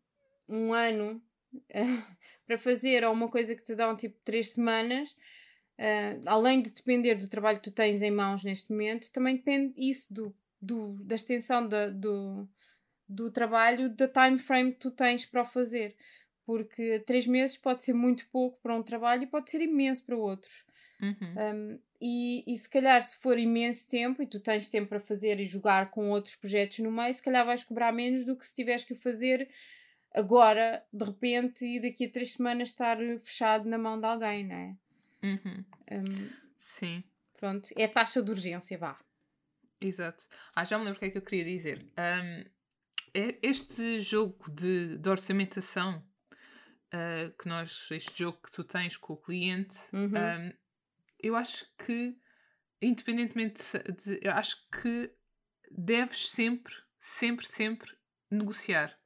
[0.48, 1.22] um ano
[1.54, 2.16] uh,
[2.48, 5.12] para fazer, ou uma coisa que te dão tipo três semanas.
[5.78, 9.74] Uh, além de depender do trabalho que tu tens em mãos neste momento, também depende
[9.76, 12.48] isso do, do, da extensão da, do,
[13.08, 15.94] do trabalho, da time frame que tu tens para o fazer.
[16.46, 20.16] Porque três meses pode ser muito pouco para um trabalho e pode ser imenso para
[20.16, 20.64] outros.
[21.02, 21.36] Uhum.
[21.38, 25.40] Um, e, e se calhar, se for imenso tempo e tu tens tempo para fazer
[25.40, 28.54] e jogar com outros projetos no meio, se calhar vais cobrar menos do que se
[28.54, 29.50] tiveres que fazer
[30.14, 34.56] agora, de repente, e daqui a três semanas estar fechado na mão de alguém, não
[34.56, 34.76] é?
[35.24, 35.66] Uhum.
[35.92, 37.04] Um, Sim.
[37.38, 39.00] Pronto, é taxa de urgência, vá.
[39.80, 40.28] Exato.
[40.56, 41.86] Ah, já me lembro o que é que eu queria dizer.
[41.98, 42.44] Um,
[43.42, 46.04] este jogo de, de orçamentação
[46.94, 50.08] uh, que nós, este jogo que tu tens com o cliente, uhum.
[50.08, 50.54] um,
[51.20, 52.16] eu acho que,
[52.82, 55.12] independentemente de, eu acho que
[55.72, 57.92] deves sempre, sempre, sempre
[58.30, 58.98] negociar.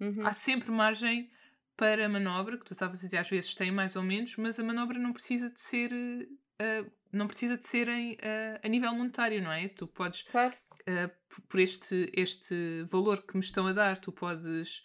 [0.00, 0.26] Uhum.
[0.26, 1.30] Há sempre margem
[1.76, 4.64] para manobra, que tu estavas a dizer, às vezes tem mais ou menos, mas a
[4.64, 5.92] manobra não precisa de ser.
[5.92, 9.68] Uh, não precisa de ser em, uh, a nível monetário, não é?
[9.68, 10.54] Tu podes, claro.
[10.82, 14.82] uh, por este, este valor que me estão a dar, tu podes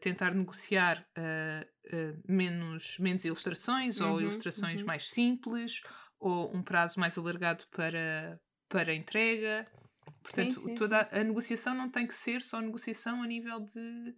[0.00, 4.86] tentar negociar uh, menos, menos ilustrações uhum, ou ilustrações uhum.
[4.86, 5.82] mais simples
[6.18, 9.66] ou um prazo mais alargado para, para entrega.
[10.22, 11.20] Portanto, sim, sim, toda sim.
[11.20, 14.14] a negociação não tem que ser só negociação a nível de,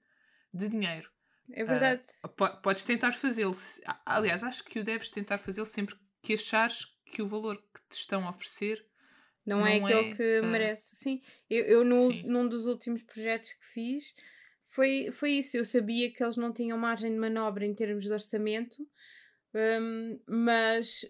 [0.53, 1.11] de dinheiro.
[1.53, 2.03] É verdade.
[2.25, 3.55] Uh, podes tentar fazê-lo.
[4.05, 7.99] Aliás, acho que o deves tentar fazê-lo sempre que achares que o valor que te
[7.99, 8.85] estão a oferecer
[9.45, 10.97] não, é não é aquele é, que uh, merece.
[10.97, 14.15] Sim, eu, eu no, num dos últimos projetos que fiz
[14.77, 15.57] foi, foi isso.
[15.57, 18.87] Eu sabia que eles não tinham margem de manobra em termos de orçamento,
[19.55, 21.01] um, mas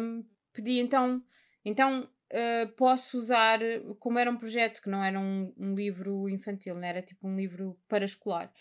[0.00, 1.22] um, pedi então,
[1.64, 3.60] então uh, posso usar,
[4.00, 7.36] como era um projeto que não era um, um livro infantil, não era tipo um
[7.36, 8.52] livro para escolar.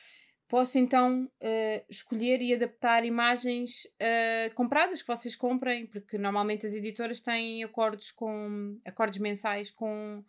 [0.47, 6.75] Posso então uh, escolher e adaptar imagens uh, compradas que vocês comprem, porque normalmente as
[6.75, 10.23] editoras têm acordos com acordos mensais com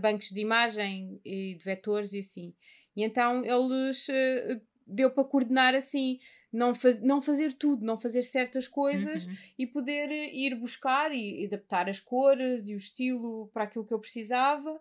[0.00, 2.54] bancos de imagem e de vetores e assim.
[3.00, 6.18] E então eles uh, deu para coordenar assim.
[6.52, 9.36] não, faz, não fazer tudo, não fazer certas coisas uhum.
[9.58, 14.00] e poder ir buscar e, adaptar as cores e o estilo para aquilo que eu
[14.00, 14.72] precisava.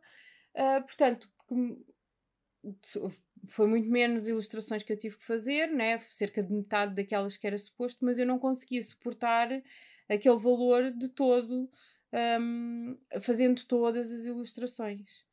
[0.56, 1.30] Uh, portanto,
[3.48, 6.00] foi muito menos ilustrações que eu tive que fazer, né?
[6.10, 9.50] cerca de metade daquelas que era suposto, mas eu não conseguia suportar
[10.10, 11.70] aquele valor de todo,
[12.42, 15.24] um, fazendo todas as ilustrações.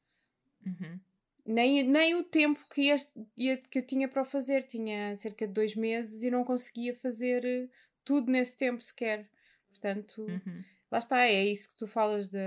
[0.64, 1.00] Uhum.
[1.46, 2.92] Nem, nem o tempo que,
[3.36, 6.94] ia, que eu tinha para o fazer, tinha cerca de dois meses e não conseguia
[6.94, 7.68] fazer eh,
[8.04, 9.30] tudo nesse tempo sequer.
[9.68, 10.64] Portanto, uhum.
[10.90, 12.38] lá está, é isso que tu falas de,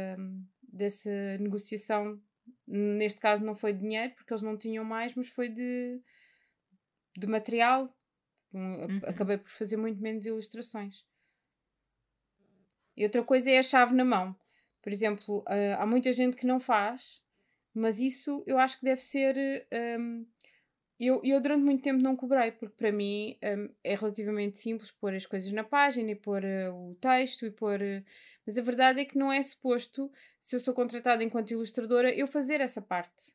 [0.62, 2.19] dessa negociação
[2.71, 5.99] Neste caso não foi de dinheiro, porque eles não tinham mais, mas foi de,
[7.17, 7.91] de material.
[8.53, 9.01] Uhum.
[9.07, 11.03] Acabei por fazer muito menos ilustrações.
[12.95, 14.35] E outra coisa é a chave na mão.
[14.83, 17.23] Por exemplo, uh, há muita gente que não faz,
[17.73, 19.67] mas isso eu acho que deve ser.
[19.99, 20.25] Um,
[20.99, 25.13] eu, eu durante muito tempo não cobrei, porque para mim um, é relativamente simples pôr
[25.15, 27.82] as coisas na página e pôr uh, o texto e pôr.
[27.82, 28.03] Uh,
[28.45, 32.27] mas a verdade é que não é suposto, se eu sou contratada enquanto ilustradora, eu
[32.27, 33.32] fazer essa parte.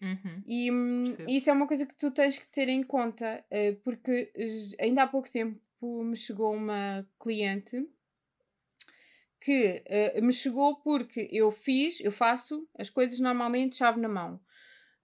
[0.00, 3.76] Uhum, e hum, isso é uma coisa que tu tens que ter em conta, uh,
[3.82, 4.32] porque
[4.78, 5.60] ainda há pouco tempo
[6.04, 7.86] me chegou uma cliente
[9.40, 9.82] que
[10.16, 14.40] uh, me chegou porque eu fiz, eu faço as coisas normalmente chave na mão.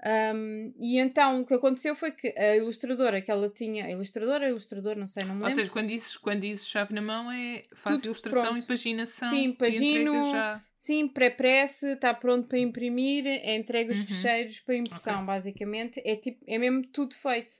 [0.04, 4.48] Um, e então o que aconteceu foi que a ilustradora que ela tinha, a ilustradora,
[4.48, 5.48] ilustrador, não sei, não me lembro.
[5.48, 8.58] Ou seja, quando dizes, quando dizes chave na mão é faz Tudo ilustração pronto.
[8.58, 9.30] e paginação.
[9.30, 10.62] Sim, pagino, já...
[10.78, 14.06] sim, pré-press, está pronto para imprimir, é entrega os uhum.
[14.06, 15.26] fecheiros para impressão, okay.
[15.26, 16.02] basicamente.
[16.04, 17.54] É, tipo, é mesmo tudo feito.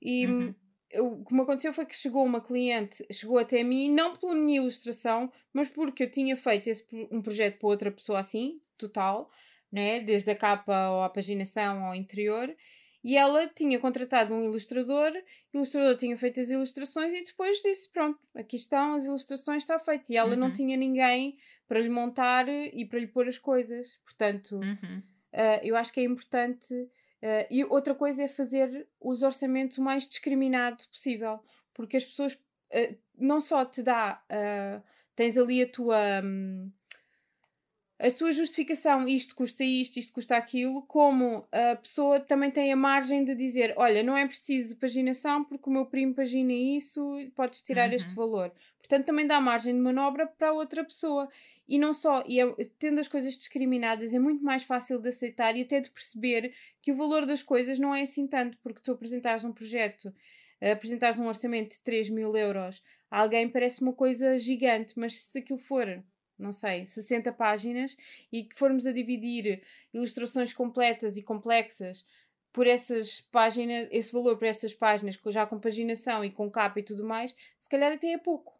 [0.00, 0.54] E uhum.
[0.94, 4.60] O que me aconteceu foi que chegou uma cliente, chegou até mim, não pela minha
[4.60, 9.30] ilustração, mas porque eu tinha feito esse, um projeto para outra pessoa assim, total
[9.70, 10.00] né?
[10.00, 12.54] desde a capa à paginação ao interior.
[13.04, 15.12] E ela tinha contratado um ilustrador,
[15.52, 19.78] o ilustrador tinha feito as ilustrações e depois disse: Pronto, aqui estão, as ilustrações, está
[19.78, 20.04] feito.
[20.08, 20.36] E ela uhum.
[20.36, 23.96] não tinha ninguém para lhe montar e para lhe pôr as coisas.
[24.02, 24.98] Portanto, uhum.
[25.32, 26.74] uh, eu acho que é importante.
[27.22, 31.40] Uh, e outra coisa é fazer os orçamentos o mais discriminado possível,
[31.72, 34.22] porque as pessoas uh, não só te dá,
[35.14, 36.22] tens ali a tua.
[36.22, 36.70] Um,
[37.98, 42.76] a sua justificação, isto custa isto, isto custa aquilo, como a pessoa também tem a
[42.76, 47.02] margem de dizer: Olha, não é preciso paginação porque o meu primo pagina isso,
[47.34, 47.96] podes tirar uhum.
[47.96, 48.52] este valor.
[48.78, 51.28] Portanto, também dá margem de manobra para a outra pessoa.
[51.68, 52.46] E não só, e é,
[52.78, 56.92] tendo as coisas discriminadas, é muito mais fácil de aceitar e até de perceber que
[56.92, 60.14] o valor das coisas não é assim tanto, porque tu apresentares um projeto,
[60.60, 65.38] apresentares um orçamento de 3 mil euros, a alguém parece uma coisa gigante, mas se
[65.38, 66.02] aquilo for
[66.38, 67.96] não sei, 60 páginas
[68.30, 72.06] e que formos a dividir ilustrações completas e complexas
[72.52, 76.82] por essas páginas, esse valor por essas páginas, já com paginação e com capa e
[76.82, 78.55] tudo mais, se calhar até é pouco.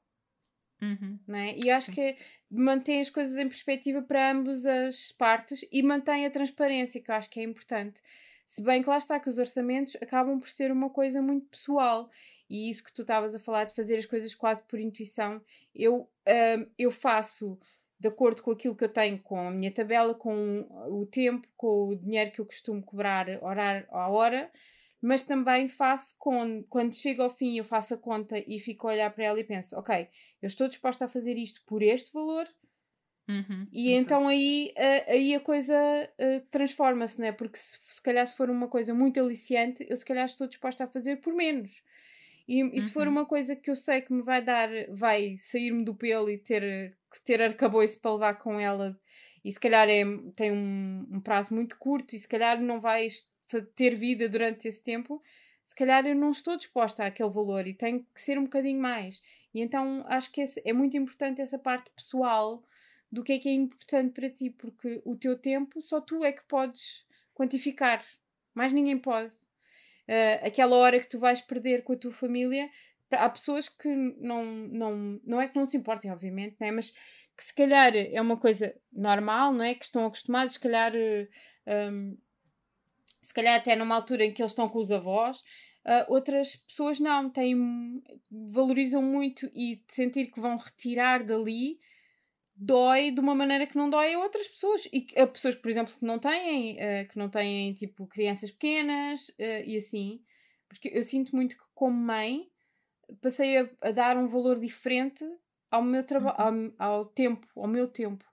[0.80, 1.18] Uhum.
[1.26, 1.56] Não é?
[1.56, 1.92] E acho Sim.
[1.92, 2.16] que
[2.50, 7.14] mantém as coisas em perspectiva para ambas as partes e mantém a transparência, que eu
[7.14, 8.00] acho que é importante.
[8.46, 12.08] Se bem que lá está que os orçamentos acabam por ser uma coisa muito pessoal
[12.48, 15.42] e isso que tu estavas a falar de fazer as coisas quase por intuição,
[15.74, 17.58] eu, um, eu faço
[17.98, 21.88] de acordo com aquilo que eu tenho com a minha tabela, com o tempo, com
[21.88, 24.50] o dinheiro que eu costumo cobrar horário à hora,
[25.06, 28.92] mas também faço com, quando chego ao fim, eu faço a conta e fico a
[28.92, 30.08] olhar para ela e penso, ok,
[30.42, 32.46] eu estou disposta a fazer isto por este valor,
[33.28, 34.04] Uhum, e exatamente.
[34.04, 34.72] então aí,
[35.08, 37.32] aí a coisa uh, transforma-se, né?
[37.32, 40.84] Porque se, se calhar se for uma coisa muito aliciante, eu se calhar estou disposta
[40.84, 41.82] a fazer por menos.
[42.46, 43.14] E, e se for uhum.
[43.14, 46.96] uma coisa que eu sei que me vai dar, vai sair-me do pelo e ter
[47.24, 48.98] ter arcabouço para levar com ela,
[49.44, 50.04] e se calhar é,
[50.36, 53.28] tem um, um prazo muito curto, e se calhar não vais
[53.74, 55.22] ter vida durante esse tempo,
[55.64, 59.20] se calhar eu não estou disposta àquele valor e tem que ser um bocadinho mais.
[59.54, 62.62] E então acho que é muito importante essa parte pessoal
[63.10, 66.32] do que é que é importante para ti, porque o teu tempo só tu é
[66.32, 68.04] que podes quantificar,
[68.54, 69.32] mais ninguém pode
[70.08, 72.70] uh, aquela hora que tu vais perder com a tua família.
[73.10, 76.70] Há pessoas que não, não, não é que não se importem, obviamente, né?
[76.70, 76.90] mas
[77.36, 79.74] que se calhar é uma coisa normal, não é?
[79.74, 81.28] Que estão acostumados, se calhar, um, eh,
[81.66, 82.16] ehm,
[83.26, 85.42] se calhar até numa altura em que eles estão com os avós,
[85.86, 91.78] Uh, outras pessoas não, têm, valorizam muito e sentir que vão retirar dali
[92.56, 94.88] dói de uma maneira que não dói a outras pessoas.
[94.92, 99.28] E a pessoas, por exemplo, que não têm, uh, que não têm tipo crianças pequenas
[99.28, 100.20] uh, e assim.
[100.68, 102.48] Porque eu sinto muito que, como mãe,
[103.22, 105.24] passei a, a dar um valor diferente
[105.70, 106.74] ao meu trabalho, uhum.
[106.78, 108.24] ao, ao, tempo, ao meu tempo.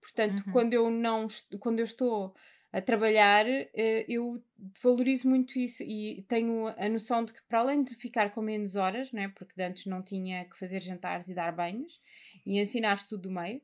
[0.00, 0.52] Portanto, uhum.
[0.52, 1.26] quando eu não
[1.58, 2.32] quando eu estou
[2.72, 4.42] a trabalhar, uh, eu
[4.82, 8.76] valorizo muito isso e tenho a noção de que, para além de ficar com menos
[8.76, 12.00] horas, né, porque antes não tinha que fazer jantares e dar banhos,
[12.46, 13.60] e ensinaste tudo do meio,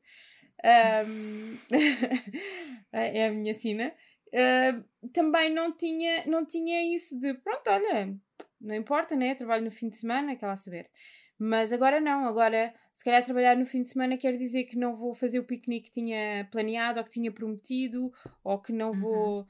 [1.07, 1.57] um,
[2.91, 3.93] é a minha sina.
[4.27, 8.15] Uh, também não tinha, não tinha isso de pronto, olha,
[8.61, 9.33] não importa, né?
[9.33, 10.89] Trabalho no fim de semana, quer lá saber.
[11.37, 14.93] Mas agora não, agora se calhar trabalhar no fim de semana quer dizer que não
[14.93, 18.11] vou fazer o piquenique que tinha planeado ou que tinha prometido
[18.43, 18.99] ou que não uhum.
[18.99, 19.47] vou.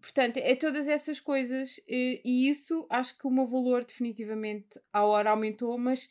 [0.00, 5.04] Portanto, é todas essas coisas e, e, isso acho que o meu valor definitivamente à
[5.04, 6.10] hora aumentou, mas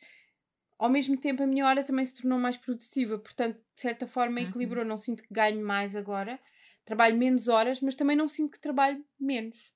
[0.78, 4.40] ao mesmo tempo a minha hora também se tornou mais produtiva, portanto, de certa forma
[4.40, 4.48] uhum.
[4.48, 4.82] equilibrou.
[4.82, 6.40] Não sinto que ganho mais agora,
[6.86, 9.70] trabalho menos horas, mas também não sinto que trabalho menos.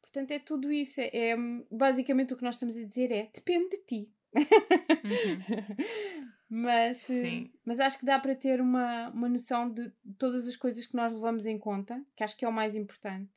[0.00, 1.00] Portanto, é tudo isso.
[1.00, 1.36] É, é
[1.68, 4.12] basicamente o que nós estamos a dizer é depende de ti.
[4.36, 4.44] Uhum.
[6.48, 7.50] mas, Sim.
[7.64, 11.12] mas acho que dá para ter uma, uma noção de todas as coisas que nós
[11.12, 13.32] levamos em conta, que acho que é o mais importante.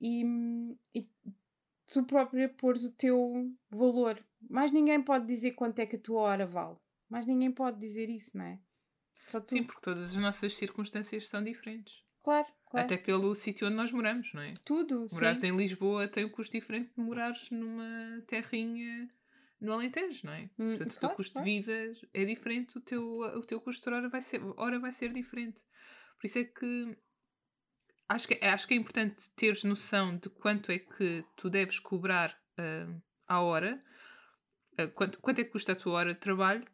[0.00, 0.24] E,
[0.94, 1.08] e
[1.92, 4.22] tu própria pôres o teu valor.
[4.48, 6.76] Mais ninguém pode dizer quanto é que a tua hora vale.
[7.08, 8.58] Mais ninguém pode dizer isso, não é?
[9.46, 12.02] Sim, porque todas as nossas circunstâncias são diferentes.
[12.22, 12.86] Claro, claro.
[12.86, 14.54] Até pelo sítio onde nós moramos, não é?
[14.64, 15.06] Tudo.
[15.12, 19.08] Morares em Lisboa tem um custo diferente de morares numa terrinha
[19.60, 20.50] no Alentejo, não é?
[20.58, 21.48] Hum, Portanto, claro, o teu custo claro.
[21.48, 24.92] de vida é diferente, o teu, o teu custo de hora vai ser, hora vai
[24.92, 25.62] ser diferente.
[26.18, 26.96] Por isso é que
[28.08, 32.36] acho que, acho que é importante teres noção de quanto é que tu deves cobrar
[32.58, 33.82] uh, à hora,
[34.80, 36.66] uh, quanto, quanto é que custa a tua hora de trabalho,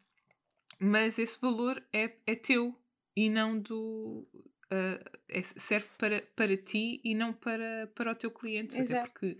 [0.79, 2.79] mas esse valor é, é teu
[3.15, 4.27] e não do.
[4.65, 8.79] Uh, é, serve para, para ti e não para, para o teu cliente.
[8.79, 9.01] Exato.
[9.01, 9.37] Até porque,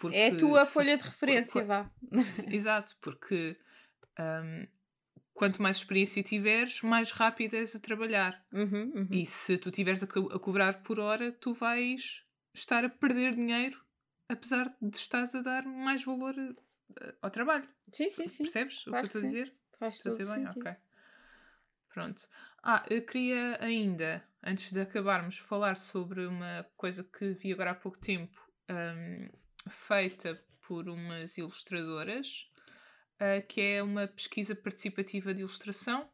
[0.00, 1.90] porque é a tua se, folha de referência, vá.
[2.50, 3.56] Exato, porque
[4.18, 4.66] um,
[5.34, 8.44] quanto mais experiência tiveres, mais rápido és a trabalhar.
[8.52, 9.08] Uhum, uhum.
[9.10, 13.34] E se tu estiveres a, co a, cobrar por hora, tu vais estar a perder
[13.34, 13.80] dinheiro,
[14.28, 17.68] apesar de estás a dar mais valor uh, ao trabalho.
[17.92, 18.42] Sim, sim, sim.
[18.44, 19.54] Percebes claro o que eu estou a dizer?
[19.78, 20.46] Faz estou a dizer bem?
[20.46, 20.60] Sentido.
[20.60, 20.76] Ok.
[21.92, 22.28] Pronto.
[22.62, 27.74] Ah, eu queria ainda, antes de acabarmos, falar sobre uma coisa que vi agora há
[27.74, 28.38] pouco tempo,
[28.70, 29.28] um,
[29.68, 32.48] feita por umas ilustradoras
[33.18, 36.08] uh, que é uma pesquisa participativa de ilustração,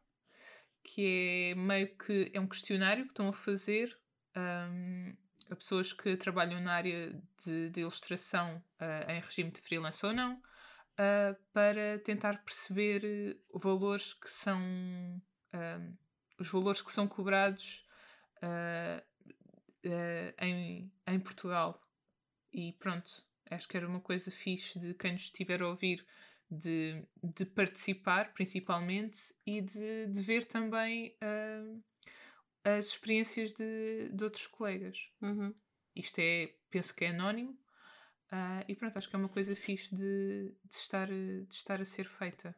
[0.83, 3.97] que é meio que é um questionário que estão a fazer
[4.35, 5.15] um,
[5.49, 10.13] a pessoas que trabalham na área de, de ilustração uh, em regime de freelance ou
[10.13, 15.97] não, uh, para tentar perceber valores que são um,
[16.39, 17.83] os valores que são cobrados
[20.39, 21.81] em, em Portugal.
[22.53, 26.05] E pronto, acho que era uma coisa fixe de quem nos estiver a ouvir
[26.49, 31.83] de, de participar, principalmente, e de, de ver também uh,
[32.63, 35.11] as experiências de, de outros colegas.
[35.21, 35.53] Uhum.
[35.95, 37.51] Isto é, penso que é anónimo,
[38.31, 41.85] uh, e pronto, acho que é uma coisa fixe de, de, estar, de estar a
[41.85, 42.55] ser feita.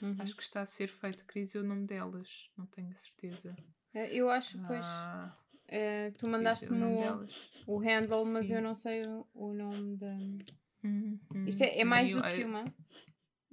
[0.00, 0.16] Uhum.
[0.18, 3.54] Acho que está a ser feita, queria dizer o nome delas, não tenho certeza.
[3.92, 4.84] Eh, eu acho, pois.
[4.84, 5.36] Ah,
[5.70, 7.26] uh, tu mandaste-me o,
[7.66, 8.56] o handle, mas Sim.
[8.56, 10.16] eu não sei o, o nome da.
[10.82, 11.18] Uhum.
[11.46, 12.64] Isto é, é mais do que uma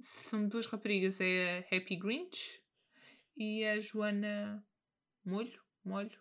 [0.00, 2.62] são duas raparigas, é a Happy Grinch
[3.36, 4.64] e a Joana
[5.24, 6.18] Molho, Molho,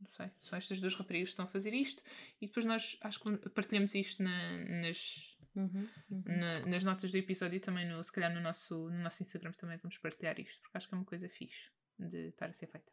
[0.00, 2.02] não sei, são estas duas raparigas que estão a fazer isto
[2.40, 6.22] e depois nós acho que partilhamos isto na, nas, uhum, uhum.
[6.26, 9.52] Na, nas notas do episódio e também no, se calhar no nosso, no nosso Instagram
[9.52, 12.66] também vamos partilhar isto, porque acho que é uma coisa fixe de estar a ser
[12.66, 12.90] feita.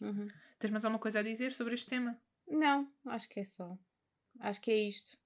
[0.00, 0.28] Uhum.
[0.58, 2.18] Tens mais alguma coisa a dizer sobre este tema?
[2.46, 3.76] Não, acho que é só.
[4.40, 5.18] Acho que é isto.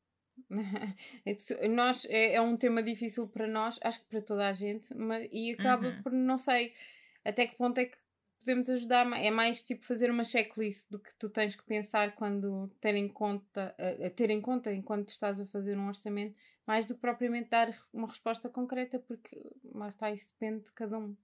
[1.27, 4.95] É nós é, é, um tema difícil para nós, acho que para toda a gente,
[4.95, 6.03] mas, e acaba uhum.
[6.03, 6.75] por não sei
[7.25, 7.97] até que ponto é que
[8.43, 9.07] podemos ajudar.
[9.13, 13.09] É mais tipo fazer uma checklist do que tu tens que pensar quando ter em
[13.09, 17.01] conta, a, a ter em conta enquanto estás a fazer um orçamento, mais do que
[17.01, 21.17] propriamente dar uma resposta concreta, porque lá está, isso depende de cada um.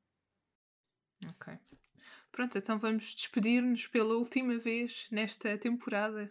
[1.29, 1.59] Ok.
[2.31, 6.31] Pronto, então vamos despedir-nos pela última vez nesta temporada.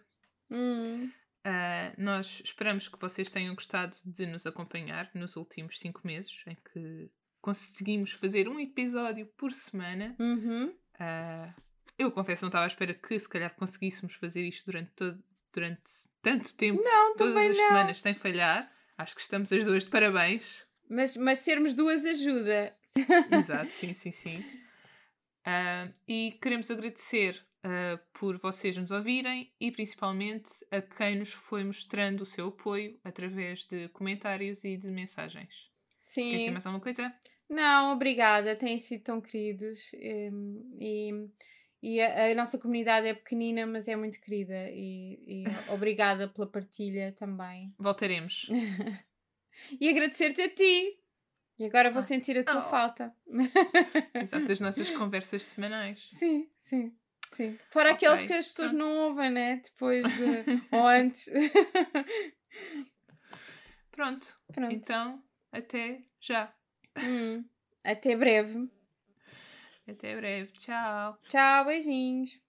[0.50, 1.10] Hum.
[1.46, 6.56] Uh, nós esperamos que vocês tenham gostado de nos acompanhar nos últimos cinco meses, em
[6.56, 7.10] que
[7.40, 10.14] conseguimos fazer um episódio por semana.
[10.18, 10.74] Uhum.
[10.94, 11.54] Uh,
[11.98, 15.90] eu confesso, não estava à espera que se calhar conseguíssemos fazer isto durante, todo, durante
[16.22, 17.66] tanto tempo, não, todas as não.
[17.66, 18.70] semanas, sem falhar.
[18.96, 20.66] Acho que estamos as duas de parabéns.
[20.88, 22.76] Mas, mas sermos duas ajuda.
[23.30, 24.44] Exato, sim, sim, sim.
[25.48, 31.64] Uh, e queremos agradecer uh, por vocês nos ouvirem e principalmente a quem nos foi
[31.64, 35.70] mostrando o seu apoio através de comentários e de mensagens.
[36.02, 36.24] Sim.
[36.24, 37.14] Queres dizer mais alguma coisa?
[37.48, 38.54] Não, obrigada.
[38.54, 39.78] Têm sido tão queridos.
[39.94, 41.30] Um, e,
[41.82, 44.68] E a, a nossa comunidade é pequenina, mas é muito querida.
[44.70, 47.72] E, e obrigada pela partilha também.
[47.78, 48.50] Voltaremos.
[49.80, 51.00] e agradecer-te a ti.
[51.58, 52.02] E agora vou Ah.
[52.02, 52.70] sentir a tua Oh.
[52.70, 53.12] falta.
[54.14, 56.08] Exato, das nossas conversas semanais.
[56.14, 56.96] Sim, sim,
[57.32, 57.58] sim.
[57.70, 58.86] Fora aqueles Ok, que as pessoas pronto.
[58.86, 59.60] não ouvem, né?
[59.64, 60.14] Depois de.
[60.72, 61.28] ou antes.
[63.90, 64.26] Pronto.
[64.52, 64.72] Pronto.
[64.72, 66.52] Então, até já.
[67.02, 67.44] Hum.
[67.82, 68.70] Até breve.
[69.88, 70.52] Até breve.
[70.52, 71.18] Tchau.
[71.28, 72.40] Tchau, beijinhos.